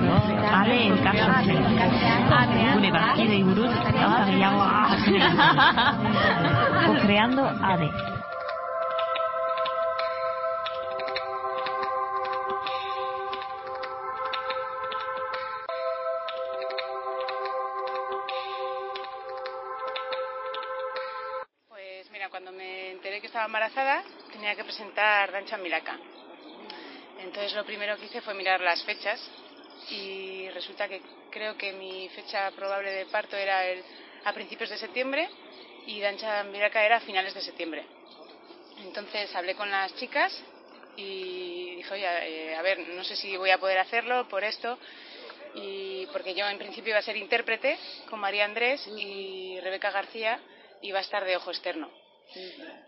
ade 0.00 0.76
elkartatzen. 0.86 1.62
Gure 2.74 2.90
bazkidei 2.94 3.42
buruz 3.44 3.72
gauza 3.96 4.24
gehiago 4.28 4.62
Co-creando 6.86 7.44
ADE. 7.70 7.90
Pues 21.68 22.10
mira, 22.10 22.28
cuando 22.30 22.52
me 22.52 22.92
enteré 22.92 23.20
que 23.20 23.26
estaba 23.26 23.46
embarazada 23.46 24.02
tenía 24.32 24.54
que 24.54 24.64
presentar 24.64 25.32
Dancha 25.32 25.58
Milaka. 25.58 25.98
Entonces 27.20 27.54
lo 27.54 27.64
primero 27.64 27.96
que 27.96 28.06
hice 28.06 28.20
fue 28.20 28.34
mirar 28.34 28.60
las 28.60 28.82
fechas 28.84 29.20
y 29.90 30.48
resulta 30.50 30.88
que 30.88 31.00
creo 31.30 31.56
que 31.56 31.72
mi 31.72 32.08
fecha 32.10 32.50
probable 32.52 32.92
de 32.92 33.06
parto 33.06 33.36
era 33.36 33.66
el, 33.66 33.82
a 34.24 34.32
principios 34.32 34.70
de 34.70 34.78
septiembre 34.78 35.28
y 35.86 36.00
Dancha 36.00 36.44
Milaka 36.44 36.84
era 36.84 36.96
a 36.96 37.00
finales 37.00 37.34
de 37.34 37.40
septiembre. 37.40 37.84
Entonces 38.78 39.34
hablé 39.34 39.54
con 39.54 39.70
las 39.70 39.94
chicas 39.96 40.32
y 40.96 41.76
dije, 41.76 41.94
oye, 41.94 42.06
eh, 42.06 42.54
a 42.54 42.62
ver, 42.62 42.78
no 42.80 43.04
sé 43.04 43.16
si 43.16 43.36
voy 43.36 43.50
a 43.50 43.58
poder 43.58 43.78
hacerlo 43.78 44.28
por 44.28 44.44
esto, 44.44 44.78
y 45.54 46.06
porque 46.06 46.34
yo 46.34 46.48
en 46.48 46.58
principio 46.58 46.90
iba 46.90 46.98
a 46.98 47.02
ser 47.02 47.16
intérprete 47.16 47.78
con 48.08 48.20
María 48.20 48.44
Andrés 48.44 48.86
y 48.86 49.58
Rebeca 49.60 49.90
García 49.90 50.40
iba 50.80 50.98
a 50.98 51.02
estar 51.02 51.24
de 51.24 51.36
ojo 51.36 51.50
externo. 51.50 51.90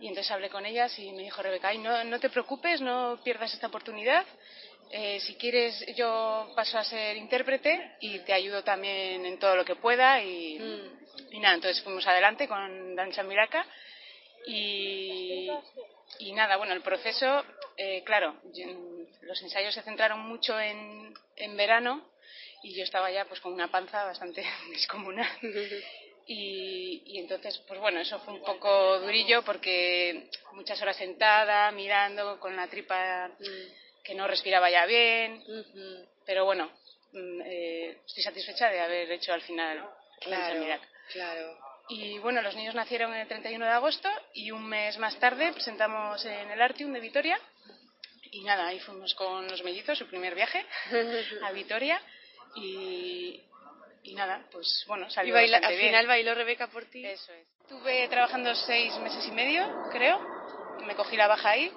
Y 0.00 0.08
entonces 0.08 0.30
hablé 0.30 0.48
con 0.48 0.64
ellas 0.64 0.98
y 0.98 1.12
me 1.12 1.22
dijo 1.22 1.42
Rebeca, 1.42 1.68
Ay, 1.68 1.78
no, 1.78 2.02
no 2.04 2.18
te 2.18 2.30
preocupes, 2.30 2.80
no 2.80 3.20
pierdas 3.22 3.52
esta 3.52 3.66
oportunidad. 3.66 4.24
Eh, 4.90 5.18
si 5.20 5.34
quieres, 5.36 5.84
yo 5.96 6.52
paso 6.54 6.78
a 6.78 6.84
ser 6.84 7.16
intérprete 7.16 7.96
y 8.00 8.20
te 8.20 8.32
ayudo 8.32 8.62
también 8.62 9.26
en 9.26 9.38
todo 9.38 9.56
lo 9.56 9.64
que 9.64 9.76
pueda. 9.76 10.22
Y, 10.22 10.56
y 11.30 11.38
nada, 11.40 11.56
entonces 11.56 11.82
fuimos 11.82 12.06
adelante 12.06 12.46
con 12.48 12.94
Dancha 12.94 13.22
Miraca. 13.22 13.66
Y, 14.46 15.50
y 16.18 16.32
nada, 16.32 16.56
bueno, 16.56 16.74
el 16.74 16.82
proceso, 16.82 17.44
eh, 17.76 18.02
claro, 18.04 18.36
yo- 18.52 18.66
los 19.22 19.40
ensayos 19.42 19.74
se 19.74 19.82
centraron 19.82 20.20
mucho 20.20 20.60
en, 20.60 21.14
en 21.36 21.56
verano 21.56 22.10
y 22.62 22.74
yo 22.76 22.84
estaba 22.84 23.10
ya 23.10 23.24
pues 23.24 23.40
con 23.40 23.52
una 23.54 23.70
panza 23.70 24.04
bastante 24.04 24.44
descomunal. 24.70 25.28
Y, 26.26 27.02
y 27.04 27.18
entonces, 27.18 27.58
pues 27.68 27.78
bueno, 27.80 28.00
eso 28.00 28.18
fue 28.20 28.32
un 28.32 28.40
poco 28.42 28.98
durillo 29.00 29.42
porque 29.44 30.30
muchas 30.52 30.80
horas 30.80 30.96
sentada, 30.96 31.70
mirando, 31.72 32.40
con 32.40 32.56
la 32.56 32.66
tripa 32.66 33.30
que 34.04 34.14
no 34.14 34.26
respiraba 34.28 34.70
ya 34.70 34.86
bien. 34.86 35.42
Pero 36.26 36.44
bueno, 36.44 36.70
mm, 37.12 37.40
eh, 37.44 37.98
estoy 38.06 38.22
satisfecha 38.22 38.68
de 38.70 38.80
haber 38.80 39.10
hecho 39.12 39.32
al 39.32 39.42
final 39.42 39.88
Claro, 40.20 40.60
Mirac. 40.60 40.82
claro. 41.12 41.58
Y 41.88 42.18
bueno, 42.18 42.40
los 42.40 42.54
niños 42.56 42.74
nacieron 42.74 43.12
el 43.14 43.28
31 43.28 43.64
de 43.66 43.70
agosto 43.72 44.08
y 44.32 44.50
un 44.50 44.66
mes 44.66 44.96
más 44.98 45.18
tarde 45.18 45.52
presentamos 45.52 46.24
en 46.24 46.50
el 46.50 46.62
Artium 46.62 46.92
de 46.92 47.00
Vitoria. 47.00 47.38
Y 48.30 48.42
nada, 48.42 48.66
ahí 48.68 48.80
fuimos 48.80 49.14
con 49.14 49.46
los 49.48 49.62
mellizos, 49.62 49.98
su 49.98 50.06
primer 50.08 50.34
viaje 50.34 50.64
a 51.42 51.50
Vitoria. 51.52 52.00
Y, 52.56 53.40
y 54.04 54.14
nada, 54.14 54.44
pues 54.50 54.84
bueno, 54.86 55.06
Y 55.08 55.10
salió 55.10 55.34
baila- 55.34 55.56
bastante 55.58 55.74
al 55.74 55.78
bien. 55.80 55.88
final 55.90 56.06
bailó 56.06 56.34
Rebeca 56.34 56.68
por 56.68 56.84
ti. 56.86 57.04
Eso 57.04 57.32
es. 57.32 57.46
Estuve 57.62 58.08
trabajando 58.08 58.54
seis 58.54 58.96
meses 58.98 59.26
y 59.26 59.32
medio, 59.32 59.66
creo. 59.92 60.18
Me 60.86 60.94
cogí 60.94 61.16
la 61.16 61.26
baja 61.28 61.50
ahí. 61.50 61.72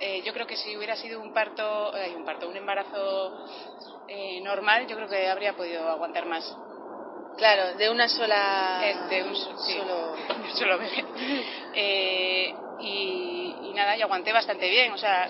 Eh, 0.00 0.22
yo 0.24 0.32
creo 0.32 0.46
que 0.46 0.56
si 0.56 0.76
hubiera 0.76 0.96
sido 0.96 1.20
un 1.20 1.32
parto, 1.32 1.94
eh, 1.96 2.14
un 2.14 2.24
parto, 2.24 2.48
un 2.48 2.56
embarazo 2.56 3.32
eh, 4.08 4.40
normal, 4.42 4.86
yo 4.86 4.96
creo 4.96 5.08
que 5.08 5.28
habría 5.28 5.54
podido 5.54 5.88
aguantar 5.88 6.26
más. 6.26 6.44
Claro, 7.36 7.74
de 7.76 7.88
una 7.90 8.08
sola. 8.08 8.80
Eh, 8.84 8.96
de 9.10 9.22
un 9.24 9.36
sí, 9.36 9.74
solo. 9.74 10.16
de 10.28 10.34
un 10.34 10.56
solo 10.56 10.78
bebé. 10.78 11.04
Eh, 11.74 12.54
y, 12.80 13.70
y 13.70 13.72
nada, 13.74 13.96
y 13.96 14.02
aguanté 14.02 14.32
bastante 14.32 14.68
bien. 14.68 14.92
O 14.92 14.98
sea, 14.98 15.28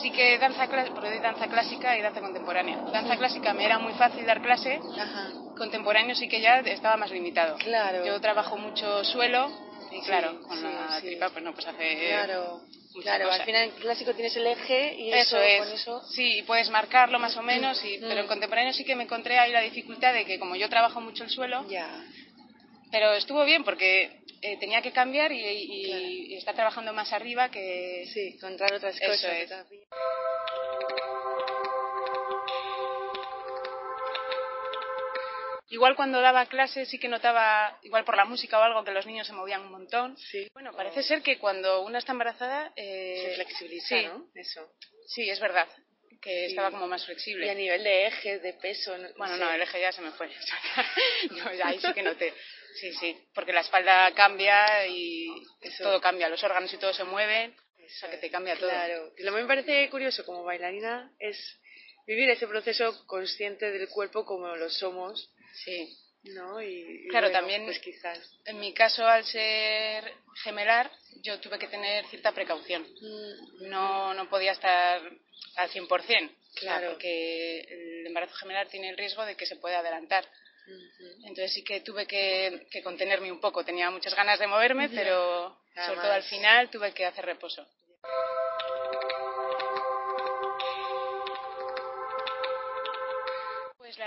sí 0.00 0.10
que 0.12 0.38
danza 0.38 0.66
clásica, 0.68 0.94
porque 0.94 1.10
doy 1.10 1.20
danza 1.20 1.48
clásica 1.48 1.96
y 1.96 2.02
danza 2.02 2.20
contemporánea. 2.20 2.78
Danza 2.92 3.16
clásica 3.16 3.52
me 3.54 3.64
era 3.64 3.78
muy 3.78 3.92
fácil 3.94 4.24
dar 4.26 4.40
clase, 4.40 4.80
Ajá. 4.98 5.32
contemporáneo 5.56 6.14
sí 6.14 6.28
que 6.28 6.40
ya 6.40 6.60
estaba 6.60 6.96
más 6.96 7.10
limitado. 7.10 7.56
Claro. 7.58 8.04
Yo 8.04 8.20
trabajo 8.20 8.56
mucho 8.56 9.02
suelo 9.04 9.50
y 9.90 10.00
Sí, 10.00 10.02
claro, 10.06 10.40
con 10.42 10.58
sí, 10.58 10.64
la 10.64 11.00
sí. 11.00 11.06
tripa 11.06 11.30
pues 11.30 11.42
no, 11.44 11.52
pues 11.54 11.66
hace 11.66 12.08
Claro. 12.08 12.60
Mucha 12.98 13.10
Claro, 13.16 13.24
cosa. 13.30 13.40
al 13.40 13.46
final 13.46 13.62
en 13.64 13.70
clásico 13.72 14.12
tienes 14.14 14.36
el 14.36 14.46
eje 14.46 14.94
y 14.98 15.12
Eso 15.12 15.36
eso, 15.36 15.40
es, 15.40 15.58
con 15.60 15.72
eso. 15.72 16.02
sí, 16.12 16.42
puedes 16.46 16.68
marcarlo 16.70 17.18
más 17.18 17.36
o 17.36 17.42
menos, 17.42 17.82
y, 17.84 17.98
pero 17.98 18.20
en 18.20 18.26
Mm. 18.26 18.28
contemporáneo 18.28 18.72
sí 18.72 18.84
que 18.84 18.94
me 18.96 19.04
encontré 19.04 19.38
ahí 19.38 19.52
la 19.52 19.60
dificultad 19.62 20.12
de 20.14 20.24
que 20.24 20.38
como 20.38 20.56
yo 20.56 20.68
trabajo 20.68 21.00
mucho 21.00 21.24
el 21.24 21.30
suelo, 21.30 21.66
Ya. 21.68 21.88
pero 22.92 23.12
estuvo 23.14 23.44
bien 23.44 23.64
porque 23.64 24.20
eh, 24.40 24.56
tenía 24.60 24.80
que 24.82 24.92
cambiar 24.92 25.32
y, 25.32 25.40
y- 25.44 26.32
y 26.32 26.36
estar 26.36 26.54
trabajando 26.54 26.92
más 26.92 27.12
arriba 27.12 27.50
que... 27.50 28.04
Sí, 28.12 28.34
encontrar 28.36 28.72
otras 28.74 28.96
Eso 29.00 29.10
cosas. 29.10 29.36
es. 29.38 29.50
Igual 35.70 35.96
cuando 35.96 36.20
daba 36.20 36.46
clases 36.46 36.88
sí 36.88 36.98
que 36.98 37.08
notaba, 37.08 37.78
igual 37.82 38.04
por 38.04 38.16
la 38.16 38.24
música 38.24 38.58
o 38.58 38.62
algo, 38.62 38.84
que 38.84 38.90
los 38.90 39.04
niños 39.06 39.26
se 39.26 39.32
movían 39.34 39.60
un 39.62 39.70
montón. 39.72 40.16
Sí. 40.16 40.48
Bueno, 40.54 40.72
parece 40.72 41.02
ser 41.02 41.22
que 41.22 41.38
cuando 41.38 41.82
una 41.82 41.98
está 41.98 42.12
embarazada... 42.12 42.72
eh, 42.76 43.22
Se 43.28 43.34
flexibiliza, 43.34 43.88
sí, 43.88 44.06
¿no? 44.06 44.26
Eso. 44.34 44.72
Sí, 45.06 45.28
es 45.28 45.38
verdad, 45.40 45.68
que 46.22 46.30
Sí. 46.46 46.50
estaba 46.52 46.70
como 46.70 46.86
más 46.88 47.04
flexible. 47.04 47.46
Y 47.46 47.48
a 47.50 47.54
nivel 47.54 47.84
de 47.84 48.06
eje, 48.06 48.38
de 48.38 48.52
peso. 48.54 48.96
No, 48.96 49.08
Bueno, 49.18 49.34
sé. 49.36 49.40
no, 49.40 49.50
el 49.52 49.60
eje 49.62 49.80
ya 49.80 49.92
se 49.92 50.00
me 50.00 50.10
fue. 50.12 50.28
no, 51.30 51.52
ya 51.54 51.68
ahí 51.68 51.78
sí 51.80 51.92
que 51.92 52.02
noté. 52.02 52.32
Sí, 52.80 52.92
sí, 52.94 53.28
porque 53.34 53.52
la 53.52 53.60
espalda 53.60 54.12
cambia 54.14 54.86
y 54.86 55.26
Eso. 55.60 55.82
todo 55.84 56.00
cambia, 56.00 56.28
los 56.28 56.42
órganos 56.44 56.72
y 56.72 56.76
todo 56.78 56.92
se 56.94 57.04
mueven, 57.04 57.50
o 57.76 57.82
Eso 57.82 57.98
sea 58.00 58.10
que 58.10 58.18
te 58.18 58.30
cambia 58.30 58.56
todo. 58.56 58.70
Claro. 58.70 59.12
Lo 59.18 59.34
que 59.34 59.42
me 59.42 59.46
parece 59.48 59.90
curioso 59.90 60.24
como 60.24 60.44
bailarina 60.44 61.10
es 61.18 61.36
vivir 62.08 62.28
ese 62.30 62.48
proceso 62.48 63.06
consciente 63.06 63.70
del 63.70 63.88
cuerpo 63.88 64.24
como 64.24 64.56
lo 64.56 64.68
somos, 64.70 65.30
Sí. 65.64 65.94
¿no? 66.34 66.60
Y, 66.62 67.04
y 67.04 67.08
Claro, 67.08 67.26
bueno, 67.28 67.38
también- 67.38 67.64
Pues 67.66 67.78
quizás. 67.80 68.18
En 68.46 68.58
mi 68.58 68.72
caso, 68.74 69.06
al 69.06 69.24
ser 69.24 70.12
gemelar, 70.42 70.90
yo 71.22 71.38
tuve 71.40 71.58
que 71.58 71.68
tener 71.68 72.04
cierta 72.06 72.32
precaución. 72.32 72.86
No, 73.60 74.14
no 74.14 74.28
podía 74.28 74.52
estar 74.52 75.00
al 75.56 75.70
100%, 75.70 75.86
o 75.88 76.02
sea, 76.02 76.60
Claro. 76.60 76.90
porque 76.90 77.60
el 77.60 78.06
embarazo 78.06 78.34
gemelar 78.36 78.68
tiene 78.68 78.88
el 78.90 78.96
riesgo 78.96 79.24
de 79.26 79.36
que 79.36 79.46
se 79.46 79.56
pueda 79.56 79.78
adelantar. 79.80 80.24
Entonces 81.24 81.52
sí 81.54 81.62
que 81.64 81.80
tuve 81.80 82.06
que, 82.06 82.66
que 82.70 82.82
contenerme 82.82 83.30
un 83.32 83.40
poco. 83.40 83.64
Tenía 83.64 83.90
muchas 83.90 84.14
ganas 84.14 84.38
de 84.38 84.46
moverme, 84.46 84.88
pero 84.90 85.56
sobre 85.86 86.00
todo 86.00 86.12
al 86.12 86.22
final 86.24 86.68
tuve 86.70 86.92
que 86.92 87.06
hacer 87.06 87.24
reposo. 87.24 87.66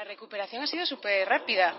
La 0.00 0.04
recuperación 0.04 0.62
ha 0.62 0.66
sido 0.66 0.86
súper 0.86 1.28
rápida. 1.28 1.74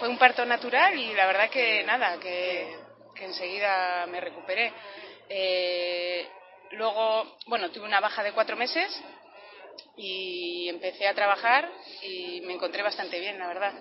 Fue 0.00 0.08
un 0.08 0.18
parto 0.18 0.44
natural 0.44 0.98
y 0.98 1.14
la 1.14 1.26
verdad 1.26 1.48
que 1.48 1.84
nada, 1.84 2.18
que, 2.18 2.76
que 3.14 3.24
enseguida 3.24 4.04
me 4.06 4.20
recuperé. 4.20 4.72
Eh, 5.28 6.26
luego, 6.72 7.36
bueno, 7.46 7.70
tuve 7.70 7.84
una 7.84 8.00
baja 8.00 8.24
de 8.24 8.32
cuatro 8.32 8.56
meses 8.56 9.00
y 9.96 10.68
empecé 10.68 11.06
a 11.06 11.14
trabajar 11.14 11.70
y 12.02 12.40
me 12.40 12.54
encontré 12.54 12.82
bastante 12.82 13.20
bien, 13.20 13.38
la 13.38 13.46
verdad. 13.46 13.74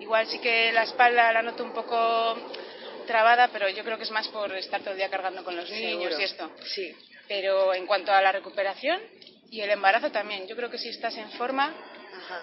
Igual 0.00 0.26
sí 0.26 0.40
que 0.40 0.72
la 0.72 0.82
espalda 0.82 1.32
la 1.32 1.42
noto 1.42 1.62
un 1.62 1.72
poco 1.72 2.36
trabada, 3.06 3.46
pero 3.52 3.68
yo 3.68 3.84
creo 3.84 3.96
que 3.96 4.04
es 4.04 4.10
más 4.10 4.26
por 4.26 4.52
estar 4.56 4.80
todo 4.80 4.90
el 4.90 4.96
día 4.96 5.08
cargando 5.08 5.44
con 5.44 5.54
los 5.54 5.70
niños 5.70 6.18
y 6.18 6.22
esto. 6.24 6.50
Sí. 6.64 6.92
Pero 7.28 7.74
en 7.74 7.86
cuanto 7.86 8.10
a 8.10 8.20
la 8.20 8.32
recuperación 8.32 9.00
y 9.52 9.60
el 9.60 9.70
embarazo 9.70 10.10
también, 10.10 10.48
yo 10.48 10.56
creo 10.56 10.68
que 10.68 10.78
si 10.78 10.88
estás 10.88 11.16
en 11.16 11.30
forma, 11.30 11.72
Ajá. 12.12 12.42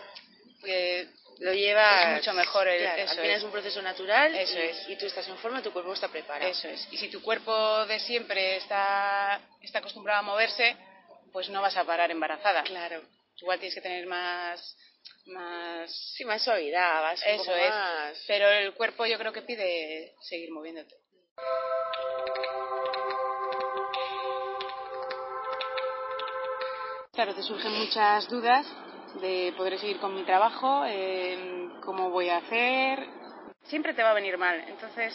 Eh, 0.67 1.07
Lo 1.39 1.53
llevas. 1.53 2.07
Es 2.07 2.15
mucho 2.17 2.33
mejor 2.33 2.67
el- 2.67 2.81
claro, 2.81 3.01
eso 3.01 3.11
al 3.11 3.17
final 3.17 3.31
es. 3.31 3.37
es 3.37 3.43
un 3.43 3.51
proceso 3.51 3.81
natural. 3.81 4.35
Eso 4.35 4.57
y, 4.59 4.61
es. 4.61 4.89
Y 4.89 4.95
tú 4.97 5.05
estás 5.05 5.27
en 5.27 5.37
forma, 5.37 5.61
tu 5.61 5.71
cuerpo 5.73 5.93
está 5.93 6.07
preparado. 6.07 6.49
eso 6.49 6.67
es. 6.67 6.87
Y 6.91 6.97
si 6.97 7.09
tu 7.09 7.21
cuerpo 7.21 7.85
de 7.85 7.99
siempre 7.99 8.57
está, 8.57 9.39
está 9.61 9.79
acostumbrado 9.79 10.19
a 10.19 10.23
moverse, 10.23 10.75
pues 11.31 11.49
no 11.49 11.61
vas 11.61 11.75
a 11.77 11.83
parar 11.83 12.09
embarazada. 12.11 12.63
Claro. 12.63 13.01
Igual 13.37 13.59
tienes 13.59 13.75
que 13.75 13.81
tener 13.81 14.05
más... 14.07 14.77
más 15.25 15.91
Sí, 16.15 16.23
más 16.23 16.41
suavidad, 16.41 17.01
vas 17.01 17.21
un 17.21 17.27
Eso 17.33 17.43
poco 17.45 17.57
es. 17.57 17.69
más. 17.69 18.23
Pero 18.27 18.47
el 18.49 18.73
cuerpo 18.73 19.05
yo 19.05 19.17
creo 19.17 19.33
que 19.33 19.41
pide 19.41 20.13
seguir 20.21 20.51
moviéndote. 20.51 20.95
Claro, 27.13 27.33
te 27.33 27.43
surgen 27.43 27.71
muchas 27.73 28.27
dudas 28.27 28.65
de 29.21 29.53
podré 29.57 29.77
seguir 29.77 29.99
con 29.99 30.13
mi 30.15 30.23
trabajo, 30.23 30.83
eh, 30.87 31.69
cómo 31.83 32.09
voy 32.09 32.29
a 32.29 32.37
hacer. 32.37 33.05
Siempre 33.63 33.93
te 33.93 34.03
va 34.03 34.11
a 34.11 34.13
venir 34.13 34.37
mal, 34.37 34.59
entonces 34.67 35.13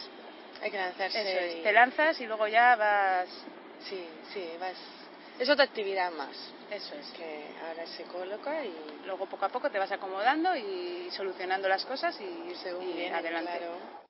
Hay 0.62 0.70
que 0.70 0.76
lanzarse. 0.78 1.20
eso 1.20 1.56
es, 1.58 1.62
te 1.62 1.72
lanzas 1.72 2.20
y 2.20 2.26
luego 2.26 2.46
ya 2.48 2.76
vas. 2.76 3.28
Sí, 3.88 4.06
sí, 4.32 4.50
vas. 4.60 4.76
es 5.38 5.48
otra 5.48 5.64
actividad 5.64 6.10
más. 6.12 6.36
Eso 6.70 6.94
es. 6.94 7.10
Que 7.12 7.46
ahora 7.66 7.86
se 7.86 8.04
coloca 8.04 8.64
y 8.64 8.72
Luego 9.06 9.26
poco 9.26 9.44
a 9.46 9.48
poco 9.48 9.70
te 9.70 9.78
vas 9.78 9.90
acomodando 9.90 10.54
y 10.56 11.08
solucionando 11.10 11.68
las 11.68 11.84
cosas 11.86 12.18
y 12.20 12.54
según 12.56 12.88
y 12.90 12.92
viene, 12.92 13.16
adelante. 13.16 13.58
claro. 13.58 14.00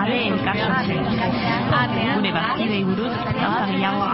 Ade 0.00 0.18
elkartasuna. 0.28 1.28
Gure 2.14 2.32
bazkideei 2.32 2.84
buruz 2.84 3.14
gauza 3.40 3.64
gehiago. 3.70 4.04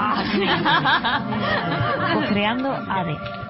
Co-creando 2.13 2.71
ADE. 2.99 3.46